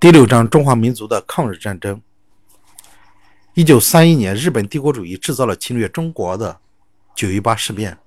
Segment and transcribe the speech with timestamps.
[0.00, 2.00] 第六章：中华民族的抗日战争。
[3.52, 6.58] 一九三一年，日本帝国主义制造了侵略中国的
[7.14, 7.98] 九一八事变。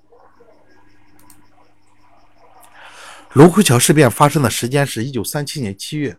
[3.34, 6.18] 卢沟桥事变发生的时间是一九三七年七月。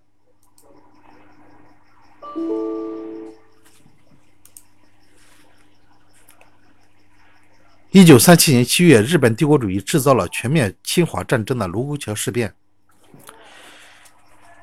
[7.91, 12.55] 一九三七年七月，日本帝国主义制造了全面侵华战争的卢沟桥事变。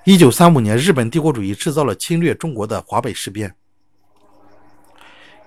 [0.04, 3.54] 一九三五年，日本帝国主义制造了侵略中国的华北事变。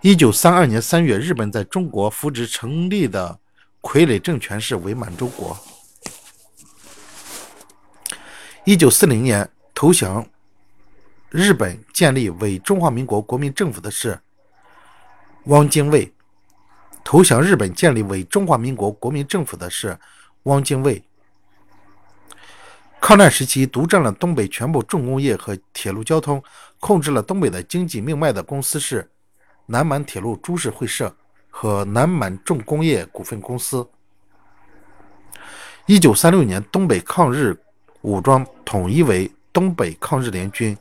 [0.01, 3.37] 一九三二年三月，日本在中国扶植成立的
[3.83, 5.59] 傀儡政权是伪满洲国。
[8.65, 10.25] 一九四零年投降
[11.31, 14.17] 日本建立伪中华民国国民政府的是
[15.47, 16.13] 汪精卫。
[17.03, 19.99] 投降日本建立伪中华民国国民政府的是
[20.45, 21.03] 汪精卫。
[23.07, 26.43] 抗战时期，独占了东北全部重工业和铁路交通，
[26.81, 29.07] 控制了东北的经济命脉的公司是
[29.67, 31.15] 南满铁路株式会社
[31.51, 33.87] 和南满重工业股份公司。
[35.85, 37.55] 一九三六年，东北抗日
[38.01, 40.75] 武装统一为东北抗日联军。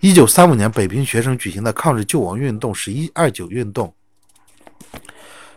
[0.00, 3.94] 一九三五年，北平学生举行的抗日救亡运动是一二九运动。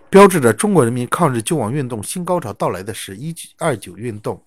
[0.09, 4.41] 标志着中国人民抗日救亡运动新高潮到来的是一九二九运动。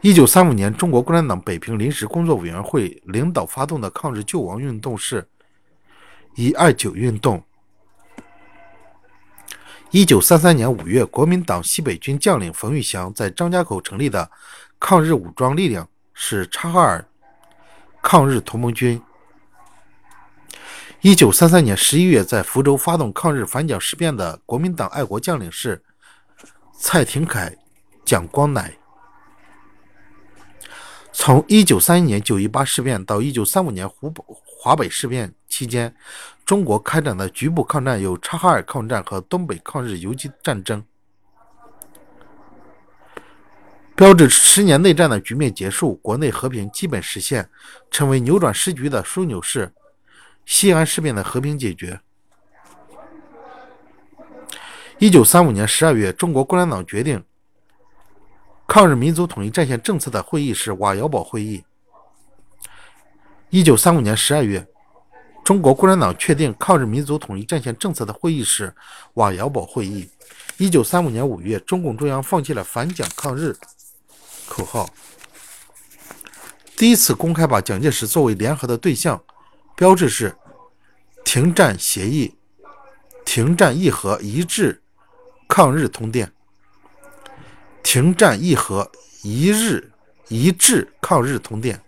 [0.00, 5.28] 一九三五年，中国共产党北平临时工作委员会领导发动的抗日救亡运动是
[6.36, 7.42] 一二九运动。
[9.90, 14.30] 一九三三年五月，国民党西北军将领冯玉祥在张家口成立的
[14.78, 17.04] 抗日武装力量是察哈尔
[18.00, 19.02] 抗日同盟军。
[21.00, 25.80] 一九三三年十一月，在福州发动抗日反蒋事变的国民党爱国将领是
[26.76, 27.56] 蔡廷锴、
[28.04, 28.72] 蒋光鼐。
[31.12, 35.94] 从一九三一年九一八事变到一九三五年湖北华北事变期间，
[36.44, 40.84] 中国开展的局部抗战有察哈尔抗战和东北抗日游击战争，
[43.94, 47.48] 标志十年内战的局面结束，国内和平基本实现，
[47.88, 49.72] 成为扭转时局的枢纽是。
[50.48, 52.00] 西安事变的和平解决。
[54.98, 57.22] 一九三五年十二月，中国共产党决定
[58.66, 61.62] 抗日民族统一战线政策的会议是瓦窑堡会议。
[63.50, 64.66] 一九三五年十二月，
[65.44, 68.74] 中国共产党确定抗日民族统一战线政策的会议是
[69.14, 70.08] 瓦窑堡会议。
[70.56, 73.54] 一九三五年五月，中共中央放弃了反蒋抗日
[74.48, 74.88] 口号，
[76.74, 79.22] 第一次公开把蒋介石作为联合的对象。
[79.78, 80.34] 标志是
[81.24, 82.34] 停战协议、
[83.24, 84.82] 停战议和一致
[85.46, 86.32] 抗日通电、
[87.80, 88.90] 停战议和
[89.22, 89.92] 一日
[90.26, 91.80] 一致抗日通电。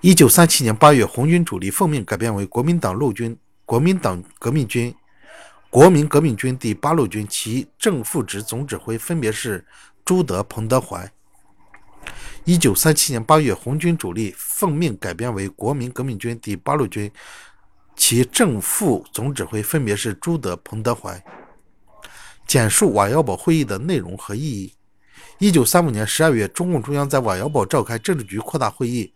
[0.00, 4.94] 一九三七年八月，红军主力奉命改编为国民党陆军、国民党革命军、
[5.68, 9.66] 国民革命军第八路军，其正副职总指挥分别是
[10.04, 11.10] 朱德、彭德怀。
[12.48, 17.12] 一九三七年八月，红军主力奉命改编为国民革命军第八路军，
[17.94, 21.22] 其正副总指挥分别是朱德、彭德怀。
[22.46, 24.72] 简述瓦窑堡会议的内容和意义。
[25.36, 29.12] 一九三五年十二月，中共中央在瓦窑堡召开政治局扩大会议，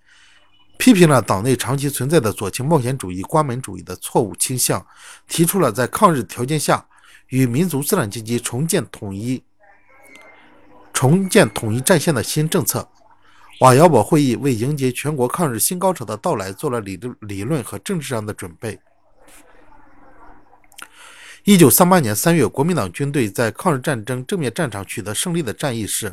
[0.76, 4.86] 批评了党内长期存在的左倾冒险主义、关门主义的错误倾向，
[5.26, 6.86] 提出了在抗日条件下
[7.28, 9.42] 与民族资产阶级重建统一、
[10.92, 12.86] 重建统一战线的新政策。
[13.62, 18.80] 瓦窑堡会议为迎接全国抗日新高潮的到来做了理论理论和政治上的准备。
[21.44, 26.12] 一九三八年三月，国民党军队在抗日战争正面战场取得胜利的战役是：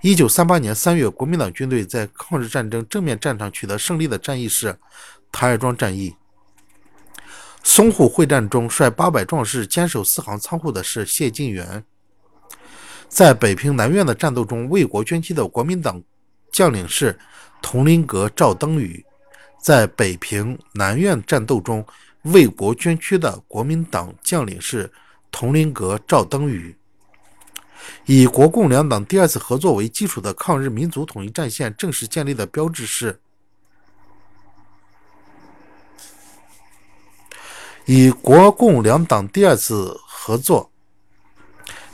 [0.00, 4.78] 一九三八年三月，国民党军队在抗日战争正面战场取得胜利的战役是
[5.30, 6.16] 台儿庄战役。
[7.62, 11.84] 淞沪会战中，率八百壮士坚守四行仓库的是谢晋元。
[13.08, 16.00] 在北平南苑的战斗中，为国捐躯的国民党
[16.52, 17.18] 将领是
[17.60, 19.04] 佟麟阁、赵登禹。
[19.60, 21.84] 在北平南苑战斗中，
[22.22, 24.92] 为国捐躯的国民党将领是
[25.32, 26.76] 佟麟阁、赵登禹。
[28.06, 33.18] 以国共两党第二次合作为基础的抗日民族统一战线正式建立的标志是：
[37.86, 40.70] 以国共两党第二次合作。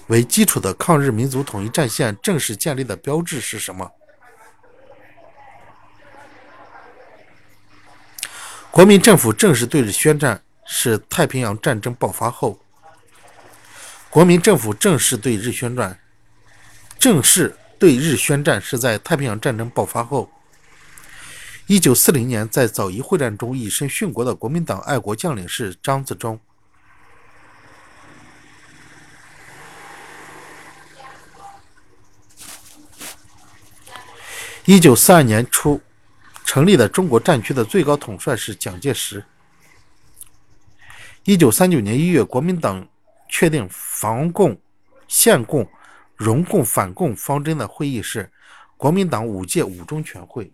[0.08, 3.90] 为基础的抗日民族统一战线正式建立的标志是什么？
[8.70, 12.58] 国民政府正式对日宣战是太平洋战争爆发后。
[14.10, 15.98] 国民政府正式对日宣战，
[16.98, 20.30] 正式对日宣战是在太平洋战争爆发后。
[21.66, 26.38] 一九四零年，在枣宜会战中以身殉国的国民党爱国将领是张自忠。
[34.66, 35.78] 一九四二年初
[36.46, 39.22] 成立的中国战区的最高统帅是蒋介石。
[41.24, 42.86] 一九三九年一月，国民党
[43.28, 44.58] 确定防共、
[45.06, 45.68] 限共、
[46.16, 48.30] 容共、反共方针的会议是
[48.78, 50.50] 国民党五届五中全会。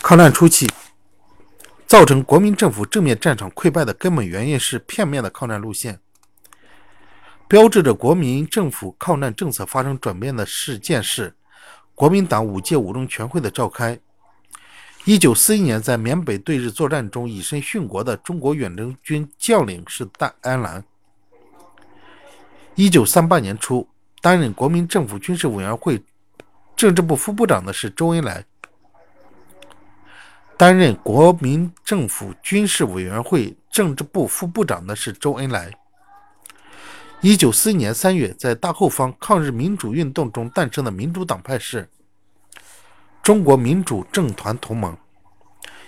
[0.00, 0.70] 抗战初期，
[1.88, 6.00] 造成国民政府正面战场溃败的根本原因是片面的抗战路线。
[7.46, 11.34] 标志着国民政府抗战政策发生转变的事件是
[11.94, 13.98] 国民党五届五中全会的召开。
[15.04, 20.82] 一九四一年，在缅北对日作战中以身殉国的中国远征军将领是戴安澜。
[22.74, 23.86] 一九三八年初，
[24.22, 26.02] 担任国民政府军事委员会
[26.74, 28.42] 政治部副部长的是周恩来。
[30.56, 35.70] 担任国民政府军事委员会政治部副部长的是周恩来。
[37.24, 41.88] 一九四一年三月，在大后方抗日民主运动中诞生的民主党派是
[43.22, 44.94] 中国民主政团同盟。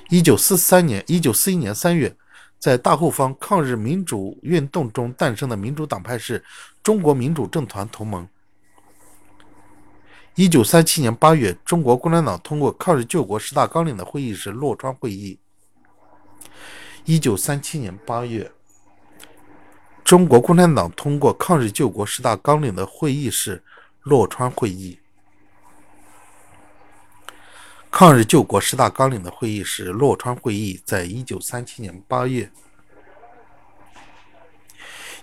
[0.08, 2.16] 一九四三年，一九四一年三月，
[2.58, 6.42] 在大后方抗日民主运动中诞生的民主党派是
[6.82, 8.26] 中国民主政团同盟。
[10.36, 15.38] 一九三七年八月，中国共产党通过抗日救国十大纲领的会议是洛川会议。
[17.04, 18.50] 一九三七年八月。
[20.06, 23.60] 中国共产党通过抗日救国十大纲领的会议是
[24.02, 25.00] 洛川会议。
[27.90, 32.48] 抗日救国十大纲领的会议是洛川会议，在一九三七年八月。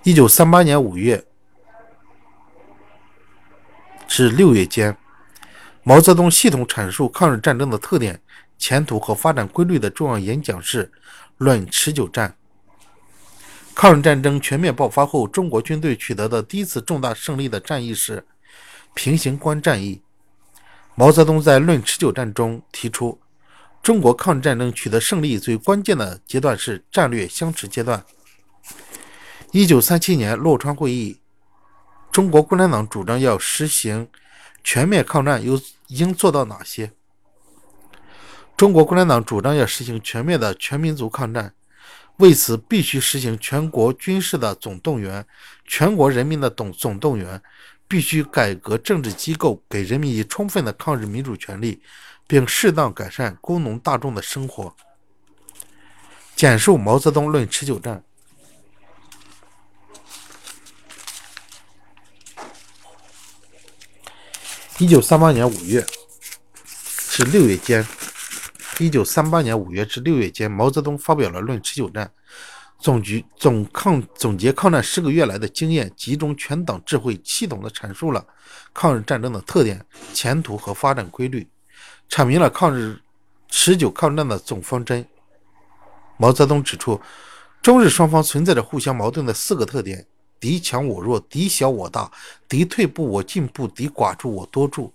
[0.04, 1.26] 一九三八年五月
[4.06, 4.98] 至六月间，
[5.84, 8.22] 毛泽东系统阐述抗日战争的特点、
[8.58, 10.88] 前途和发展规律的重要演讲是
[11.38, 12.30] 《论持久战》。
[13.76, 18.26] 抗日战争全面爆发后，中国军队取得的第一次重大胜利的战役是
[18.94, 20.02] 平型关战役。
[20.96, 23.20] 毛泽东在《论持久战》中提出，
[23.82, 28.06] 中国抗日战争取得胜利最关键的阶段是战略相持阶段。
[29.52, 31.20] 一九三七年洛川会议，
[32.12, 34.08] 中国共产党主张要实行
[34.64, 36.92] 全面抗战，又应做到哪些？
[38.56, 41.54] 中国共产党主张要实行全面的全民族抗战。
[42.18, 45.26] 为此，必须实行全国军事的总动员，
[45.66, 47.42] 全国人民的总总动员，
[47.88, 51.82] 必须改革政治机构，给人民以充分的抗日民主权利，
[52.28, 54.74] 并适当改善工农大众的生活。
[56.36, 58.04] 简述毛泽东论持久战。
[64.78, 65.86] 一九三八年五月
[67.10, 67.86] 至六月间。
[68.80, 72.06] 一九三八年五月至六月间，毛泽东发表了《论持久战》，
[72.80, 78.26] 总局总抗总结抗战十个月来的经验，集中全党智慧，系统地阐述了
[78.74, 81.48] 抗日战争的特点、前途和发展规律，
[82.10, 83.00] 阐明了抗日
[83.48, 85.06] 持久抗战的总方针。
[86.18, 87.00] 毛泽东指出，
[87.62, 90.06] 中日双方存在着互相矛盾的四个特点：
[90.40, 92.12] 敌强我弱，敌小我大，
[92.48, 94.92] 敌退步我进步，敌寡助我多助。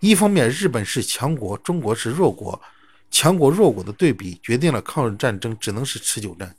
[0.00, 2.60] 一方面，日本是强国，中国是弱国。
[3.10, 6.54] 强国弱国的对比决定了抗日战争只能是持久战。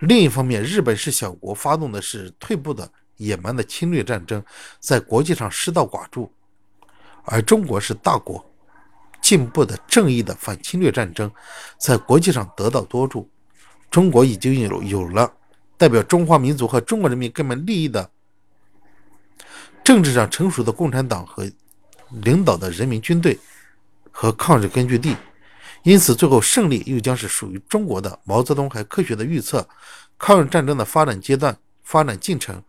[0.00, 4.42] 另一方面，日本是小国，发动的是退步的野蛮的侵略战争，
[4.80, 6.30] 在国际上失道寡助；
[7.24, 8.44] 而中国是大国，
[9.20, 11.30] 进步的正义的反侵略战争，
[11.78, 13.28] 在国际上得到多助。
[13.90, 15.32] 中国已经有有了
[15.76, 18.10] 代表中华民族和中国人民根本利益的
[19.84, 21.50] 政治上成熟的共产党和
[22.10, 23.38] 领导的人民军队
[24.10, 25.14] 和抗日根据地。
[25.86, 28.18] 因此，最后胜利又将是属于中国的。
[28.24, 29.66] 毛泽东还科学的预测
[30.18, 32.60] 抗日战争的发展阶段、发展进程，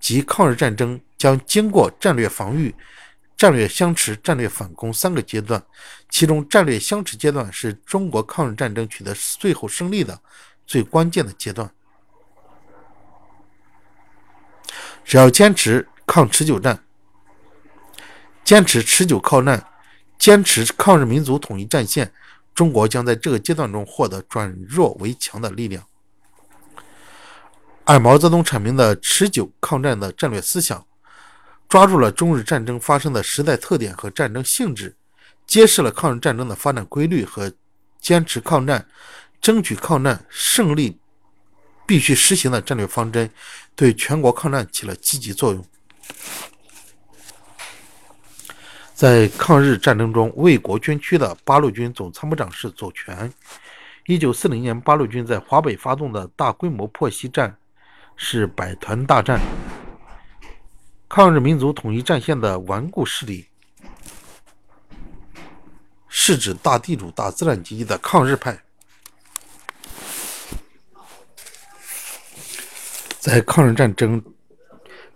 [0.00, 2.74] 即抗日战争将经过战略防御、
[3.36, 5.64] 战略相持、战略反攻三个阶段。
[6.08, 10.18] 其中，战略相持阶段是中国抗日战争取得最后胜利的
[10.66, 11.70] 最关键的阶段。
[15.04, 16.82] 只要坚持抗持久战，
[18.42, 19.64] 坚持持久抗战，
[20.18, 22.12] 坚持抗日民族统一战线。
[22.54, 25.84] 中国将在这个阶段中获得转弱为强的力量。
[27.84, 30.86] 而毛泽东阐明的持久抗战的战略思想，
[31.68, 34.96] 抓住了中日战争发生的时代特点和战争性质，
[35.46, 37.52] 揭示了抗日战争的发展规律和
[38.00, 38.88] 坚持抗战、
[39.40, 40.98] 争取抗战胜利
[41.86, 43.28] 必须实行的战略方针，
[43.74, 45.62] 对全国抗战起了积极作用。
[48.94, 53.30] 在抗日战争中，为国捐躯的八路军总参谋长是左权。
[54.06, 57.56] 一九四零年，八路军在华北发动的大规模破袭战
[58.14, 59.40] 是百团大战。
[61.08, 63.48] 抗日民族统一战线的顽固势力，
[66.06, 68.56] 是指大地主、大资产阶级的抗日派。
[73.18, 74.22] 在抗日战争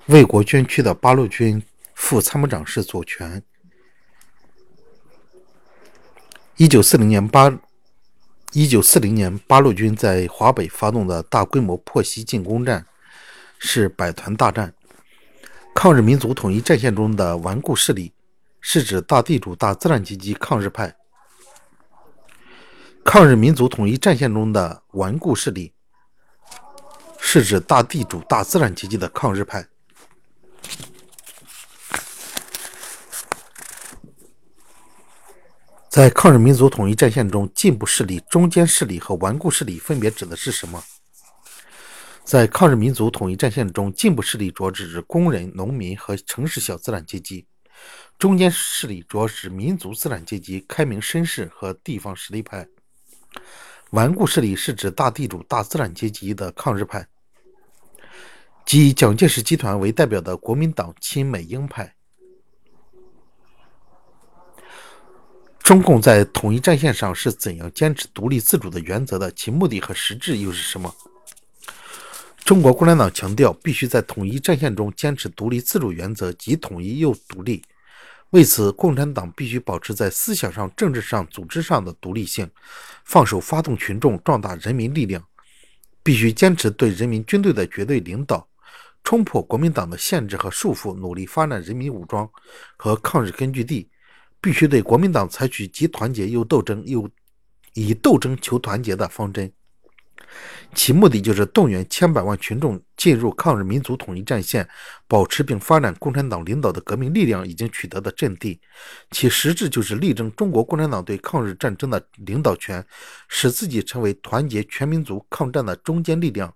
[0.06, 1.62] 为国捐躯的八路军
[1.94, 3.40] 副参谋长是左权。
[6.59, 7.57] 一九四零年八
[8.53, 12.85] 一九四零年八路军在华北发动的大规模破袭进攻战
[13.61, 14.75] 是百团大战。
[15.73, 18.12] 抗日民族统一战线中的顽固势力，
[18.61, 20.97] 是指大地主、大资产阶级抗日派。
[23.05, 25.73] 抗日民族统一战线中的顽固势力。
[27.21, 29.65] 是指大地主、大资产阶级的抗日派。
[35.90, 40.83] 在抗日民族统一战线中，进步势力、中坚势力和顽固势力分别指的是什么？
[42.25, 47.47] 在抗日民族统一战线中，进步势力主要指工人、农民和城市小资产阶级；
[48.18, 52.66] 中间势力主要指民族资产阶级、开明绅士和地方实力派；
[53.92, 57.09] 顽固势力是指大地主、大资产阶级的抗日派。
[58.66, 61.95] 即以蒋介石集团为代表的国民党亲美英派，
[65.68, 69.30] 中共在统一战线上是怎样坚持独立自主的原则的？
[69.32, 70.90] 其目的和实质又是什么？
[72.38, 77.62] 中国共产党强调必须在统一战线中坚持独立自主原则，即统一又独立。
[78.30, 82.50] 为此，共产党必须保持在思想上、政治上、组织上的独立性，
[83.04, 85.22] 放手发动群众，壮大人民力量，
[86.02, 88.48] 必须坚持对人民军队的绝对领导。
[89.04, 92.26] 冲破国民党的限制和束缚，努力发展人民武装
[92.78, 93.87] 和抗日根据地，
[94.40, 97.09] 必须对国民党采取既团结又斗争，又
[97.75, 99.52] 以斗争求团结的方针。
[100.75, 104.68] 其目的就是动员千百万群众进入抗日民族统一战线，
[105.07, 108.61] 保持并发展共产党领导的革命力量已经取得的阵地。
[109.11, 112.85] 其实质就是力争中国共产党对抗日战争的领导权，
[113.28, 116.52] 使自己成为团结全民族抗战的中坚力量。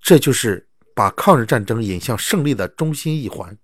[0.00, 0.66] 这就是。
[0.96, 3.58] 把抗日战争引向胜利的中心一环。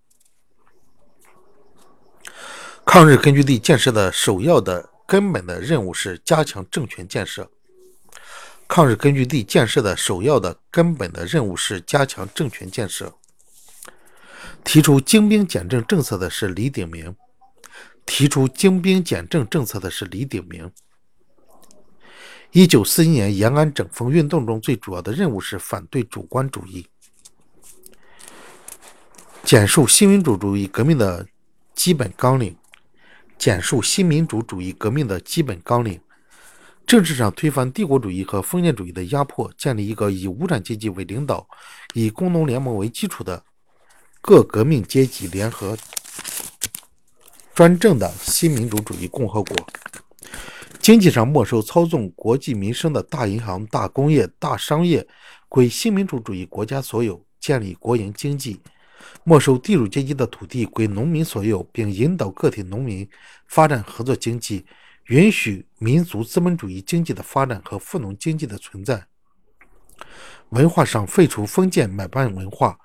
[2.93, 7.49] 抗日根据地建设的首要的根本的任务是加强政权建设。
[8.67, 13.15] 抗日根据地建设的首要的根本的任务是加强政权建设。
[14.65, 17.15] 提出精兵简政政策的是李鼎铭。
[18.05, 20.69] 提出精兵简政政策的是李鼎铭。
[22.51, 26.85] 一九四一年延安整风运动中最主要的任务是反对主观主义。
[29.45, 31.25] 简述新民主主义革命的
[31.77, 32.60] 基本纲领。
[33.41, 35.99] 简述新民主主义革命的基本纲领。
[36.87, 41.49] 政治上推翻帝国主义和封建主义的压迫，建立一个以无产阶级为领导、
[41.95, 43.43] 以工农联盟为基础的
[44.21, 45.75] 各革命阶级联合
[47.55, 49.57] 专政的新民主主义共和国。
[50.79, 55.09] 经济上没收操纵国计民生的大银行、大工业、大商业，
[55.49, 58.61] 归新民主主义国家所有，建立国营经济。
[59.25, 63.09] 没收地主阶级的土地归农民所有，并引导个体农民
[63.47, 64.65] 发展合作经济，
[65.07, 69.07] 允许民族资本主义经济的发展和富农经济的存在。
[70.51, 72.79] 文化上废除封建买办文化，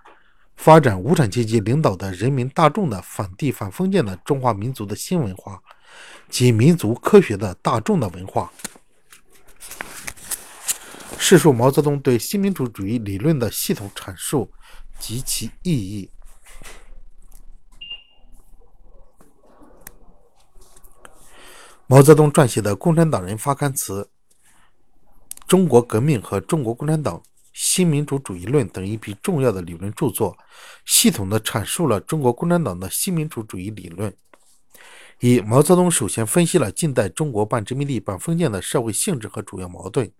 [0.56, 5.62] 发展无产阶级领导的人民大众的反帝反封建的中华民族的新文化
[6.30, 8.52] 及民族科学的大众的文化。
[11.18, 14.52] 试述毛泽东对新民主主义理论的系统阐述。
[15.00, 16.10] 及其意义。
[21.88, 24.02] 毛泽东撰写的《共产党人发刊词》
[25.48, 27.22] 《中国革命和中国共产党
[27.54, 30.36] 新民主主义论》等一批重要的理论著作，
[30.86, 34.12] 系统的阐述了中国共产党的新民主主义理论。
[35.20, 40.12] 一、毛泽东首先分析了近代中国半殖民地半封建的社会性质和主要矛盾。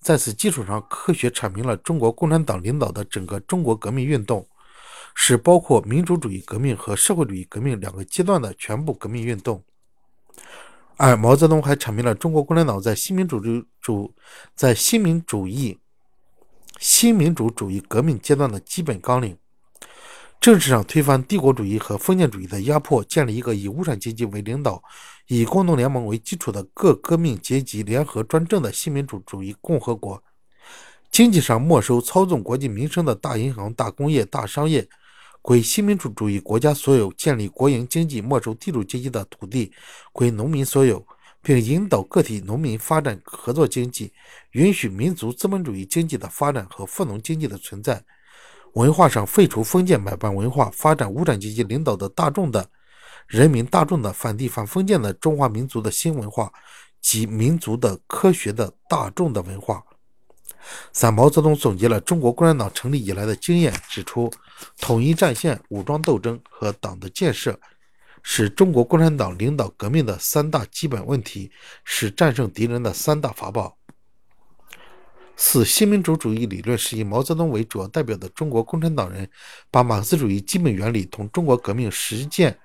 [0.00, 4.46] 在此基础上，科学阐明了中国共产党领导的整个中国革命运动
[5.14, 9.62] 是包括民主主义革命和社会主义革命两个阶段的全部革命运动。
[10.96, 14.14] 二，毛泽东还阐明了中国共产党在新民主主主
[14.56, 15.78] 在新民主义
[16.78, 19.38] 新民主主义革命阶段的基本纲领。
[20.42, 24.82] 政治上推翻帝国主义和封建主义的压迫，建立一个以无产阶级为领导、
[25.28, 30.20] 以工农联盟为基础的各革命阶级联合专政的新民主主义共和国。
[31.12, 34.84] 经济上没收操纵国计民生的大银行、大工业、大商业，
[35.42, 39.72] 归新民主主义国家所有；建立国营经济，没收地主阶级的土地，
[40.12, 41.06] 归农民所有，
[41.40, 44.12] 并引导个体农民发展合作经济，
[44.50, 48.04] 允许民族资本主义经济的发展和富农经济的存在。
[48.74, 52.68] 文化上废除封建买办文化，发展无产阶级领导的大众的。
[53.28, 56.52] 人民大众的反帝反封建的中华民族的新文化
[57.00, 59.82] 及民族的科学的大众的文化。
[60.92, 64.30] 三毛泽东总结了中国共产党成立以来的经验，指出，
[64.78, 67.58] 统一战线、武装斗争和党的建设
[68.22, 71.50] 是中国共产党领导革命的三大基本问题，
[71.84, 73.76] 是战胜敌人的三大法宝。
[75.36, 79.28] 四、新民主主义理论是以毛泽东为主要代表的中国共产党人
[79.70, 82.58] 把马克思主义基本原理同中国革命实践。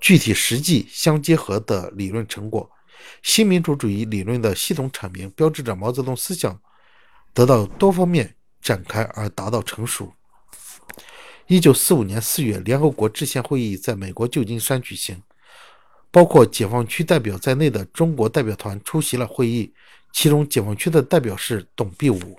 [0.00, 2.70] 具体实际相结合的理论成果，
[3.22, 6.60] 新民主主义理论的系统阐明，标志着毛泽东思想
[7.32, 10.12] 得到多方面展开而达到成熟。
[11.46, 15.22] 一九四五年四月，联合国制宪会议在美国旧金山举行，
[16.10, 19.72] 包括解放区代表在内的中国代表团出席了会议，
[20.14, 22.38] 其中解放区的代表是董必武。